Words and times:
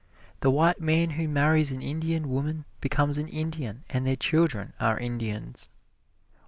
The 0.39 0.49
white 0.49 0.81
man 0.81 1.11
who 1.11 1.27
marries 1.27 1.71
an 1.71 1.83
Indian 1.83 2.27
woman 2.27 2.65
becomes 2.79 3.19
an 3.19 3.27
Indian 3.27 3.83
and 3.87 4.03
their 4.03 4.15
children 4.15 4.73
are 4.79 4.97
Indians. 4.97 5.67